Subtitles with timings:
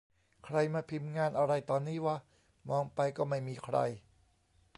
[0.45, 2.17] ใครมาพิมพ์งานอะไรตอนนี้วะ
[2.69, 3.77] มองไป ก็ไม่มีใคร